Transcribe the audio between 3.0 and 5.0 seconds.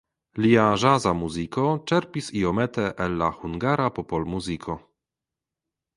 el la hungara popolmuziko.